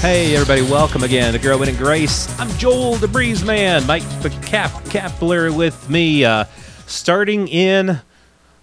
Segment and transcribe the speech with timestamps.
[0.00, 2.26] Hey, everybody, welcome again to Growing in Grace.
[2.40, 3.06] I'm Joel the
[3.44, 4.02] Man, Mike
[4.40, 6.46] Kap with me, uh,
[6.86, 8.00] starting in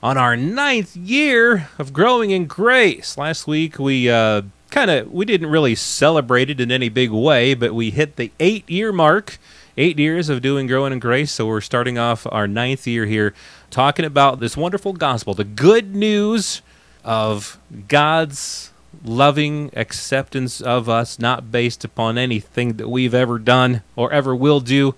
[0.01, 3.19] on our ninth year of Growing in Grace.
[3.19, 4.41] Last week, we uh,
[4.71, 8.31] kind of we didn't really celebrate it in any big way, but we hit the
[8.39, 9.37] eight year mark.
[9.77, 13.35] Eight years of doing Growing in Grace, so we're starting off our ninth year here
[13.69, 16.63] talking about this wonderful gospel, the good news
[17.03, 18.71] of God's
[19.03, 24.59] loving acceptance of us, not based upon anything that we've ever done or ever will
[24.59, 24.95] do,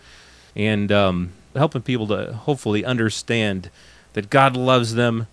[0.56, 3.70] and um, helping people to hopefully understand
[4.14, 5.28] that God loves them,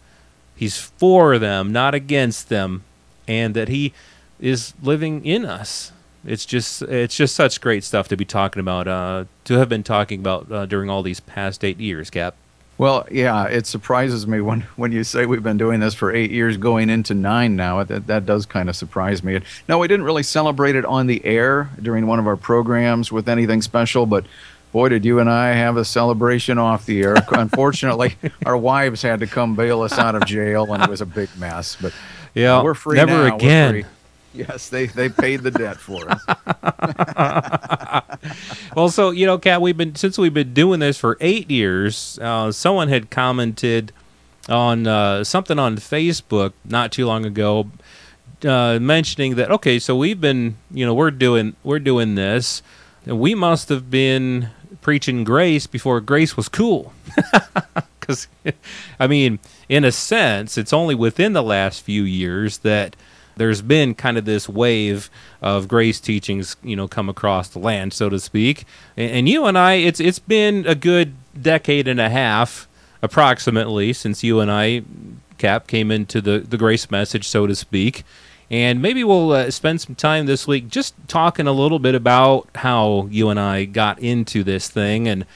[0.54, 2.84] He's for them, not against them,
[3.28, 3.92] and that He
[4.40, 5.92] is living in us.
[6.24, 9.84] It's just it's just such great stuff to be talking about, uh, to have been
[9.84, 12.34] talking about uh, during all these past eight years, Kap.
[12.78, 16.30] Well, yeah, it surprises me when, when you say we've been doing this for eight
[16.30, 17.82] years, going into nine now.
[17.82, 19.40] That, that does kind of surprise me.
[19.68, 23.28] No, we didn't really celebrate it on the air during one of our programs with
[23.28, 24.26] anything special, but
[24.72, 27.16] boy, did you and I have a celebration off the air.
[27.30, 31.06] Unfortunately, our wives had to come bail us out of jail, and it was a
[31.06, 31.78] big mess.
[31.80, 31.94] But
[32.34, 33.36] yeah, we're free never now.
[33.36, 33.86] again.
[34.34, 36.22] Yes, they, they paid the debt for us.
[38.76, 42.18] well, so you know, Kap, we've been since we've been doing this for eight years.
[42.20, 43.92] Uh, someone had commented
[44.48, 47.70] on uh, something on Facebook not too long ago,
[48.44, 52.62] uh, mentioning that okay, so we've been, you know, we're doing we're doing this,
[53.04, 56.92] and we must have been preaching grace before grace was cool.
[58.06, 58.28] Because,
[59.00, 62.94] I mean, in a sense, it's only within the last few years that
[63.36, 65.10] there's been kind of this wave
[65.40, 68.64] of grace teachings, you know, come across the land, so to speak.
[68.96, 72.66] And, and you and I, it's it's been a good decade and a half,
[73.02, 74.82] approximately, since you and I,
[75.38, 78.04] Kap, came into the the grace message, so to speak.
[78.50, 82.48] And maybe we'll uh, spend some time this week just talking a little bit about
[82.54, 85.26] how you and I got into this thing and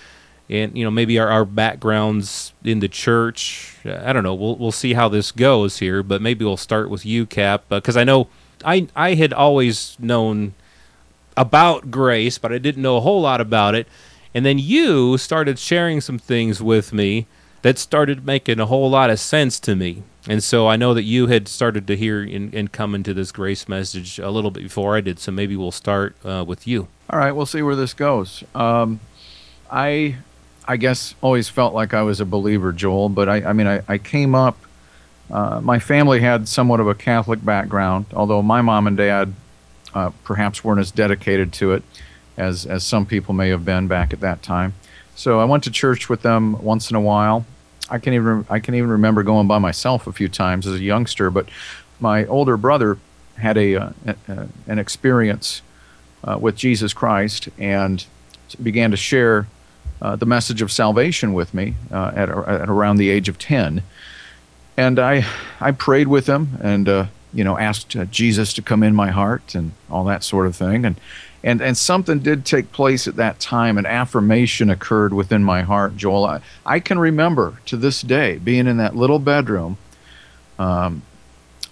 [0.50, 3.76] and you know maybe our, our backgrounds in the church.
[3.84, 4.34] I don't know.
[4.34, 7.96] We'll we'll see how this goes here, but maybe we'll start with you, Kap, because
[7.96, 8.28] uh, I know
[8.64, 10.54] I I had always known
[11.36, 13.86] about grace, but I didn't know a whole lot about it.
[14.34, 17.26] And then you started sharing some things with me
[17.62, 20.02] that started making a whole lot of sense to me.
[20.28, 23.32] And so I know that you had started to hear and, and come into this
[23.32, 25.18] grace message a little bit before I did.
[25.18, 26.88] So maybe we'll start uh, with you.
[27.08, 28.44] All right, we'll see where this goes.
[28.54, 29.00] Um,
[29.70, 30.16] I
[30.70, 33.08] I guess always felt like I was a believer, Joel.
[33.08, 34.56] But I, I mean, I, I came up.
[35.28, 39.34] Uh, my family had somewhat of a Catholic background, although my mom and dad
[39.94, 41.82] uh, perhaps weren't as dedicated to it
[42.36, 44.74] as as some people may have been back at that time.
[45.16, 47.44] So I went to church with them once in a while.
[47.88, 50.84] I can even I can even remember going by myself a few times as a
[50.84, 51.30] youngster.
[51.30, 51.48] But
[51.98, 52.96] my older brother
[53.38, 53.90] had a, uh,
[54.28, 55.62] a an experience
[56.22, 58.06] uh, with Jesus Christ and
[58.62, 59.48] began to share
[60.02, 63.82] uh, the message of salvation with me uh, at, at, around the age of 10.
[64.76, 65.26] And I,
[65.60, 69.10] I prayed with him and, uh, you know, asked uh, Jesus to come in my
[69.10, 70.86] heart and all that sort of thing.
[70.86, 70.98] And,
[71.42, 73.78] and, and something did take place at that time.
[73.78, 76.24] An affirmation occurred within my heart, Joel.
[76.24, 79.76] I, I can remember to this day being in that little bedroom
[80.58, 81.02] um,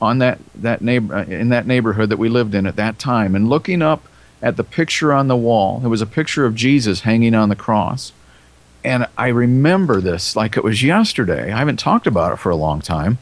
[0.00, 3.34] on that, that neighbor, uh, in that neighborhood that we lived in at that time
[3.34, 4.06] and looking up
[4.42, 5.80] at the picture on the wall.
[5.84, 8.12] It was a picture of Jesus hanging on the cross
[8.88, 11.52] and I remember this like it was yesterday.
[11.52, 13.18] I haven't talked about it for a long time,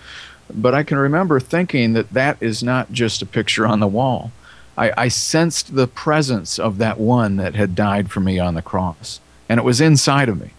[0.55, 4.31] but I can remember thinking that that is not just a picture on the wall.
[4.79, 8.63] I, I sensed the presence of that one that had died for me on the
[8.63, 9.19] cross,
[9.49, 10.51] and it was inside of me.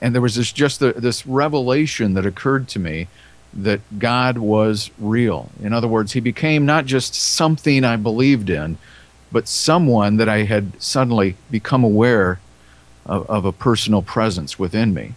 [0.00, 3.08] And there was this just the, this revelation that occurred to me
[3.52, 5.50] that God was real.
[5.60, 8.78] In other words, He became not just something I believed in,
[9.32, 12.38] but someone that I had suddenly become aware
[13.06, 15.14] of, of a personal presence within me.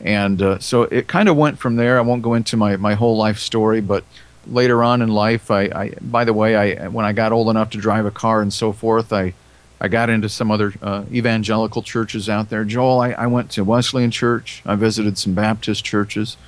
[0.00, 1.98] And uh, so it kind of went from there.
[1.98, 4.04] I won't go into my, my whole life story, but
[4.46, 7.70] later on in life, I, I by the way, I when I got old enough
[7.70, 9.34] to drive a car and so forth, I
[9.80, 12.64] I got into some other uh, evangelical churches out there.
[12.64, 14.62] Joel, I, I, went to Wesleyan Church.
[14.64, 16.38] I visited some Baptist churches.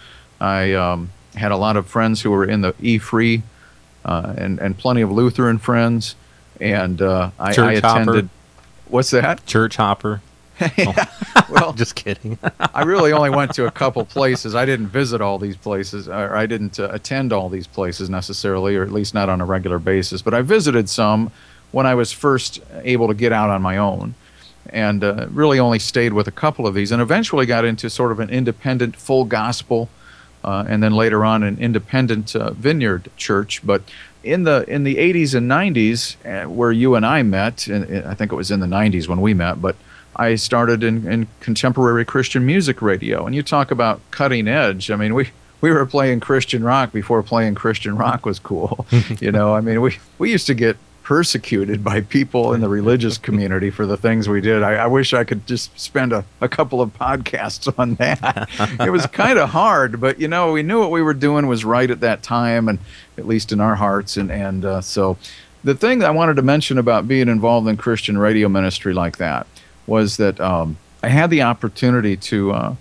[0.40, 3.42] I um, had a lot of friends who were in the E Free,
[4.04, 6.14] uh, and and plenty of Lutheran friends.
[6.60, 7.82] And uh, I, I, attended.
[7.84, 8.28] Hopper.
[8.88, 9.44] What's that?
[9.46, 10.22] Church hopper.
[11.50, 12.38] well, just kidding.
[12.74, 14.54] I really only went to a couple places.
[14.54, 18.76] I didn't visit all these places, or I didn't uh, attend all these places necessarily,
[18.76, 20.22] or at least not on a regular basis.
[20.22, 21.30] But I visited some
[21.70, 24.14] when I was first able to get out on my own,
[24.70, 28.12] and uh, really only stayed with a couple of these, and eventually got into sort
[28.12, 29.88] of an independent, full gospel,
[30.44, 33.64] uh, and then later on an independent uh, vineyard church.
[33.64, 33.82] But
[34.24, 38.14] in the in the 80s and 90s, uh, where you and I met, and I
[38.14, 39.76] think it was in the 90s when we met, but
[40.18, 43.24] I started in, in contemporary Christian music radio.
[43.24, 44.90] And you talk about cutting edge.
[44.90, 45.30] I mean, we
[45.60, 48.86] we were playing Christian rock before playing Christian rock was cool.
[49.20, 53.16] you know, I mean, we we used to get persecuted by people in the religious
[53.16, 54.62] community for the things we did.
[54.62, 58.46] I, I wish I could just spend a, a couple of podcasts on that.
[58.78, 61.64] it was kind of hard, but you know, we knew what we were doing was
[61.64, 62.78] right at that time, and
[63.16, 64.16] at least in our hearts.
[64.16, 65.16] And and uh, so,
[65.62, 69.46] the thing I wanted to mention about being involved in Christian radio ministry like that
[69.88, 72.74] was that um, I had the opportunity to uh,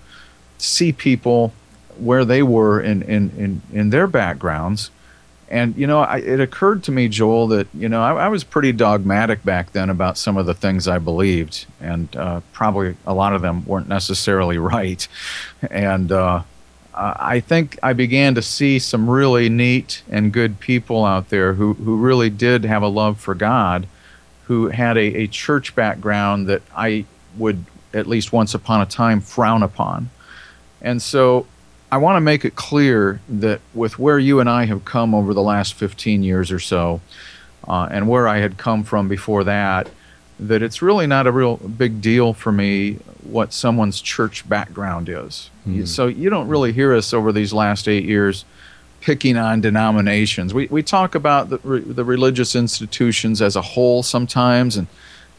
[0.57, 1.53] see people
[1.97, 4.91] where they were in, in, in, in their backgrounds.
[5.49, 8.43] And, you know, I, it occurred to me, Joel, that, you know, I, I, was
[8.43, 11.65] pretty dogmatic back then about some of the things I believed.
[11.79, 15.07] And uh, probably a lot of them weren't necessarily right.
[15.71, 16.43] And uh,
[16.93, 21.73] I think I began to see some really neat and good people out there who,
[21.75, 23.87] who really did have a love for God
[24.47, 27.05] who had a, a church background that I
[27.37, 30.09] would, at least once upon a time, frown upon.
[30.81, 31.45] And so
[31.91, 35.33] I want to make it clear that with where you and I have come over
[35.33, 37.01] the last 15 years or so,
[37.67, 39.89] uh, and where I had come from before that,
[40.39, 45.49] that it's really not a real big deal for me what someone's church background is.
[45.67, 45.85] Mm.
[45.87, 48.45] So you don't really hear us over these last eight years
[49.07, 50.53] picking on denominations.
[50.53, 54.87] We, we talk about the, the religious institutions as a whole sometimes, and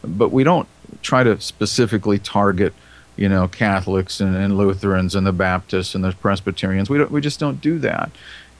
[0.03, 0.67] but we don't
[1.03, 2.73] try to specifically target,
[3.15, 6.89] you know, Catholics and, and Lutherans and the Baptists and the Presbyterians.
[6.89, 8.09] We don't, we just don't do that.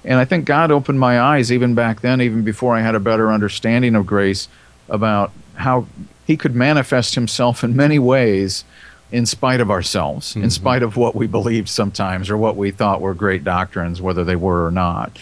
[0.05, 2.99] And I think God opened my eyes even back then, even before I had a
[2.99, 4.47] better understanding of grace,
[4.89, 5.87] about how
[6.27, 8.63] He could manifest Himself in many ways
[9.11, 10.43] in spite of ourselves, mm-hmm.
[10.43, 14.23] in spite of what we believed sometimes or what we thought were great doctrines, whether
[14.23, 15.17] they were or not.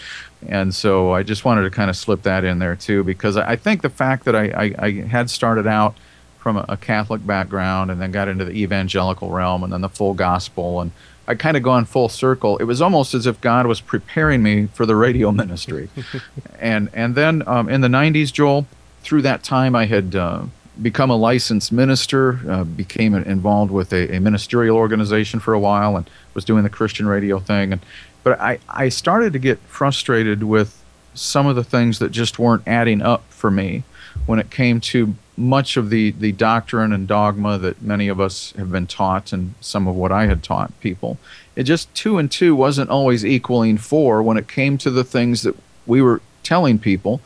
[0.46, 3.56] And so I just wanted to kind of slip that in there too, because I
[3.56, 5.96] think the fact that I, I, I had started out
[6.38, 9.88] from a, a, Catholic background and then got into the evangelical realm and then the
[9.88, 10.92] full gospel and
[11.26, 12.56] I kind of gone full circle.
[12.56, 15.90] It was almost as if God was preparing me for the radio ministry.
[16.58, 18.66] and and then um, in the 90s, Joel,
[19.02, 20.44] through that time I had uh,
[20.80, 25.96] become a licensed minister, uh, became involved with a, a, ministerial organization for a while,
[25.96, 27.72] and was doing the Christian radio thing.
[27.72, 27.80] And
[28.22, 30.82] but I, I started to get frustrated with
[31.14, 33.82] some of the things that just weren't adding up for me
[34.26, 38.52] when it came to much of the, the doctrine and dogma that many of us
[38.52, 41.16] have been taught and some of what I had taught people.
[41.56, 45.42] It just two and two wasn't always equaling four when it came to the things
[45.42, 47.20] that we were telling people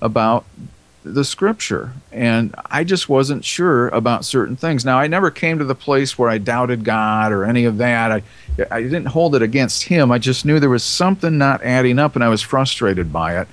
[0.00, 0.44] about
[1.02, 4.84] the scripture and i just wasn't sure about certain things.
[4.84, 8.12] Now i never came to the place where i doubted god or any of that.
[8.12, 8.22] I
[8.70, 10.12] i didn't hold it against him.
[10.12, 13.48] I just knew there was something not adding up and i was frustrated by it.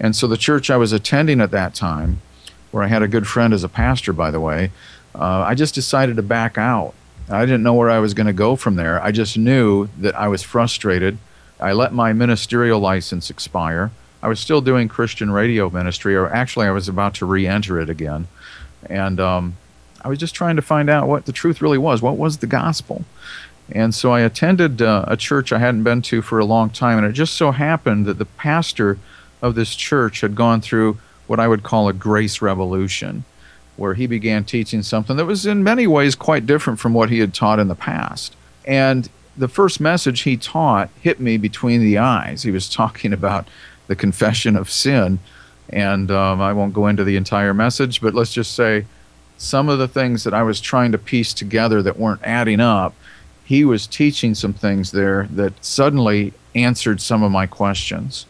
[0.00, 2.20] And so the church i was attending at that time
[2.72, 4.72] where i had a good friend as a pastor by the way
[5.14, 6.94] uh, i just decided to back out.
[7.28, 9.00] I didn't know where i was going to go from there.
[9.00, 11.18] I just knew that i was frustrated.
[11.60, 13.92] I let my ministerial license expire
[14.22, 17.80] I was still doing Christian radio ministry, or actually, I was about to re enter
[17.80, 18.28] it again.
[18.88, 19.56] And um,
[20.02, 22.02] I was just trying to find out what the truth really was.
[22.02, 23.04] What was the gospel?
[23.72, 26.98] And so I attended uh, a church I hadn't been to for a long time,
[26.98, 28.98] and it just so happened that the pastor
[29.42, 33.24] of this church had gone through what I would call a grace revolution,
[33.76, 37.20] where he began teaching something that was in many ways quite different from what he
[37.20, 38.34] had taught in the past.
[38.64, 42.42] And the first message he taught hit me between the eyes.
[42.42, 43.48] He was talking about
[43.90, 45.18] the confession of sin.
[45.68, 48.86] And um, I won't go into the entire message, but let's just say
[49.36, 52.94] some of the things that I was trying to piece together that weren't adding up,
[53.44, 58.26] he was teaching some things there that suddenly answered some of my questions.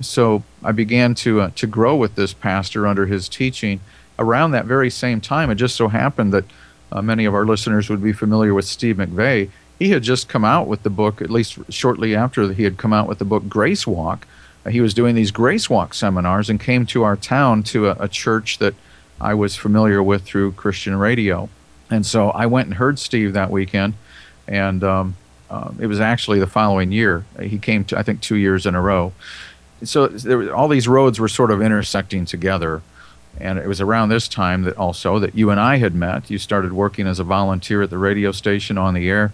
[0.00, 3.80] So I began to uh, to grow with this pastor under his teaching.
[4.18, 6.44] Around that very same time, it just so happened that
[6.90, 9.50] uh, many of our listeners would be familiar with Steve McVey.
[9.78, 12.92] He had just come out with the book, at least shortly after he had come
[12.92, 14.26] out with the book Grace Walk,
[14.68, 18.08] he was doing these Grace Walk seminars and came to our town to a, a
[18.08, 18.74] church that
[19.20, 21.48] I was familiar with through Christian radio.
[21.90, 23.94] And so I went and heard Steve that weekend,
[24.48, 25.16] and um,
[25.48, 27.24] uh, it was actually the following year.
[27.40, 29.12] He came to, I think, two years in a row.
[29.84, 32.82] So there, all these roads were sort of intersecting together.
[33.38, 36.30] And it was around this time that also that you and I had met.
[36.30, 39.32] You started working as a volunteer at the radio station on the air,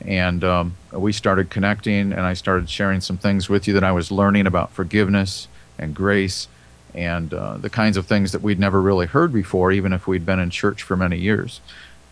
[0.00, 2.12] and um, we started connecting.
[2.12, 5.48] And I started sharing some things with you that I was learning about forgiveness
[5.78, 6.48] and grace,
[6.94, 10.24] and uh, the kinds of things that we'd never really heard before, even if we'd
[10.24, 11.60] been in church for many years.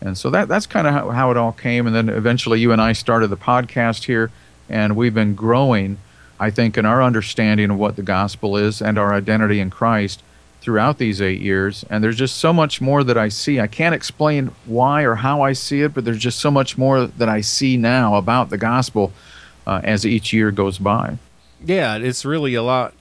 [0.01, 1.87] And so that that's kind of how, how it all came.
[1.87, 4.31] And then eventually, you and I started the podcast here,
[4.67, 5.97] and we've been growing.
[6.39, 10.21] I think in our understanding of what the gospel is and our identity in Christ
[10.63, 11.83] throughout these eight years.
[11.89, 13.59] And there's just so much more that I see.
[13.59, 17.05] I can't explain why or how I see it, but there's just so much more
[17.05, 19.11] that I see now about the gospel
[19.67, 21.17] uh, as each year goes by.
[21.65, 22.93] Yeah, it's really a lot.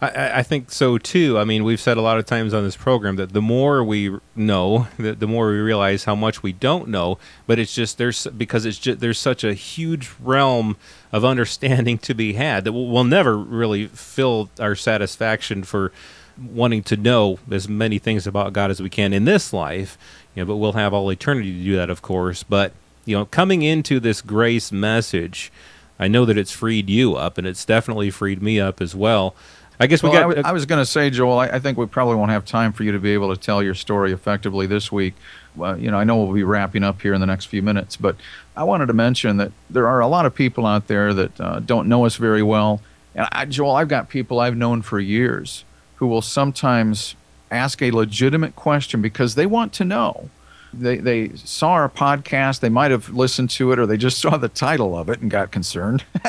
[0.00, 1.38] I, I, think so too.
[1.38, 4.18] I mean, we've said a lot of times on this program that the more we
[4.34, 7.18] know, the, the more we realize how much we don't know.
[7.46, 10.76] But it's just there's because it's just there's such a huge realm
[11.12, 15.92] of understanding to be had that we'll, we'll never really fill our satisfaction for
[16.38, 19.98] wanting to know as many things about God as we can in this life,
[20.34, 22.42] you know, but we'll have all eternity to do that, of course.
[22.42, 22.72] But,
[23.04, 25.52] you know, coming into this grace message,
[25.98, 29.34] I know that it's freed you up, and it's definitely freed me up as well.
[29.78, 30.24] I guess we well, got.
[30.24, 32.44] I, w- I was going to say, Joel, I, I, think we probably won't have
[32.44, 35.14] time for you to be able to tell your story effectively this week.
[35.56, 37.96] Well, you know, I know we'll be wrapping up here in the next few minutes,
[37.96, 38.16] but
[38.56, 41.60] I wanted to mention that there are a lot of people out there that uh,
[41.60, 42.80] don't know us very well.
[43.16, 45.64] And I, Joel, I've got people I've known for years
[45.96, 47.14] who will sometimes
[47.50, 50.28] ask a legitimate question because they want to know.
[50.72, 54.36] They, they saw our podcast, they might have listened to it, or they just saw
[54.36, 56.04] the title of it and got concerned.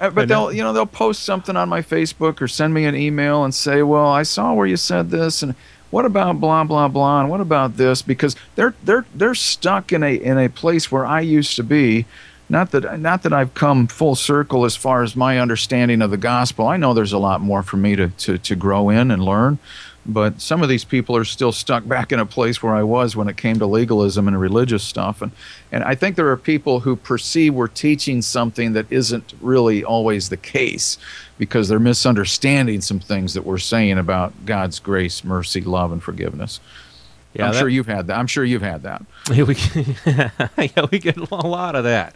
[0.00, 3.44] but they'll you know they'll post something on my Facebook or send me an email
[3.44, 5.54] and say, "Well, I saw where you said this and
[5.90, 10.02] what about blah blah blah and what about this?" Because they're they're they're stuck in
[10.02, 12.06] a in a place where I used to be
[12.50, 16.16] not that not that I've come full circle as far as my understanding of the
[16.16, 16.66] gospel.
[16.66, 19.58] I know there's a lot more for me to, to, to grow in and learn,
[20.04, 23.14] but some of these people are still stuck back in a place where I was
[23.14, 25.22] when it came to legalism and religious stuff.
[25.22, 25.30] And
[25.70, 30.28] and I think there are people who perceive we're teaching something that isn't really always
[30.28, 30.98] the case
[31.38, 36.60] because they're misunderstanding some things that we're saying about God's grace, mercy, love, and forgiveness.
[37.32, 38.18] Yeah, I'm that, sure you've had that.
[38.18, 39.02] I'm sure you've had that.
[39.32, 39.56] Yeah, we,
[40.74, 42.14] yeah, we get a lot of that.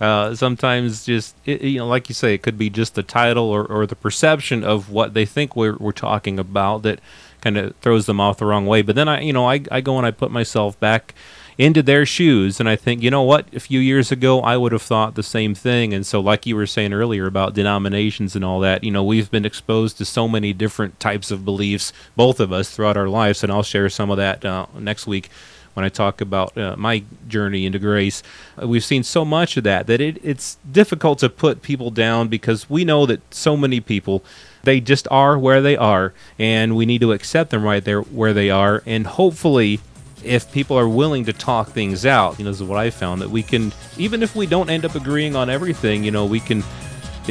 [0.00, 3.44] Uh, sometimes just it, you know, like you say, it could be just the title
[3.44, 7.00] or, or the perception of what they think we're we're talking about that
[7.40, 8.82] kind of throws them off the wrong way.
[8.82, 11.14] But then I, you know, I I go and I put myself back
[11.58, 12.60] into their shoes.
[12.60, 13.52] And I think, you know what?
[13.54, 15.92] A few years ago, I would have thought the same thing.
[15.92, 19.30] And so, like you were saying earlier about denominations and all that, you know, we've
[19.30, 23.42] been exposed to so many different types of beliefs, both of us, throughout our lives.
[23.42, 25.30] And I'll share some of that uh, next week
[25.74, 28.22] when I talk about uh, my journey into grace.
[28.60, 32.28] Uh, we've seen so much of that that it, it's difficult to put people down
[32.28, 34.24] because we know that so many people
[34.62, 38.32] they just are where they are and we need to accept them right there where
[38.32, 39.80] they are and hopefully
[40.24, 43.20] if people are willing to talk things out, you know, this is what I found
[43.22, 46.40] that we can, even if we don't end up agreeing on everything, you know, we
[46.40, 46.62] can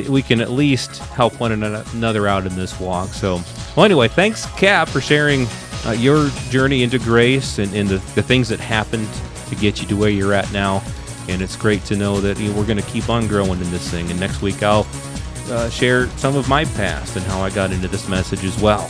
[0.09, 3.09] we can at least help one another out in this walk.
[3.09, 3.39] So,
[3.75, 5.45] well, anyway, thanks, Kap, for sharing
[5.85, 9.07] uh, your journey into grace and, and the, the, things that happened
[9.49, 10.81] to get you to where you're at now.
[11.27, 13.69] And it's great to know that you know, we're going to keep on growing in
[13.69, 14.09] this thing.
[14.09, 14.87] And next week, I'll
[15.49, 18.89] uh, share some of my past and how I got into this message as well.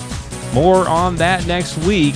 [0.53, 2.15] More on that next week